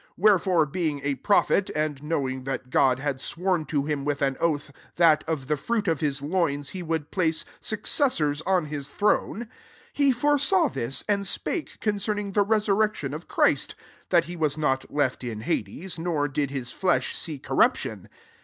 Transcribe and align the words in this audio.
SO 0.07 0.13
Wherefore, 0.17 0.65
being 0.65 0.99
a 1.03 1.13
prophet, 1.13 1.69
and 1.75 2.01
knowing 2.01 2.43
that 2.45 2.71
God 2.71 2.97
had 2.97 3.19
sworn 3.19 3.65
to 3.65 3.85
him 3.85 4.03
with 4.03 4.23
an 4.23 4.35
oath, 4.39 4.71
that 4.95 5.23
of 5.27 5.47
the 5.47 5.55
fruit 5.55 5.87
of 5.87 5.99
his 5.99 6.23
loins 6.23 6.69
he 6.71 6.81
would 6.81 7.11
place 7.11 7.45
succeiaors 7.61 8.41
on 8.47 8.65
his 8.65 8.89
throne; 8.89 9.41
31 9.91 9.91
he 9.93 10.11
foresaw 10.11 10.69
t/ua, 10.69 11.03
and 11.07 11.27
spake 11.27 11.79
concerning 11.81 12.31
the 12.31 12.41
resurrecdon 12.43 13.13
of 13.13 13.27
Christ; 13.27 13.75
that 14.09 14.25
he 14.25 14.35
was 14.35 14.57
not 14.57 14.91
left 14.91 15.23
in 15.23 15.41
hades, 15.41 15.99
nor 15.99 16.27
did 16.27 16.49
his 16.49 16.71
flesh 16.71 17.15
see 17.15 17.37
corruption. 17.37 18.09